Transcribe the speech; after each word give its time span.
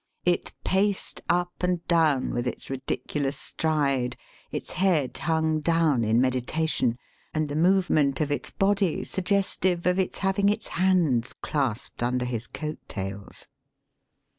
It 0.25 0.53
paced 0.63 1.21
up 1.29 1.61
and 1.61 1.87
down 1.87 2.33
with 2.33 2.47
its 2.47 2.71
ridiculous 2.71 3.37
stride, 3.37 4.17
its 4.51 4.71
head 4.71 5.15
hung 5.15 5.59
down 5.59 6.03
in 6.03 6.19
medi 6.19 6.41
tation, 6.41 6.95
and 7.35 7.47
the 7.49 7.55
movement 7.55 8.19
of 8.19 8.31
its 8.31 8.49
body 8.49 9.03
sug 9.03 9.25
gestive 9.25 9.85
of 9.85 9.99
its 9.99 10.17
having 10.17 10.49
its 10.49 10.69
hands 10.69 11.35
claspdd 11.43 12.01
under 12.01 12.25
his 12.25 12.47
coat 12.47 12.79
tails. 12.87 13.47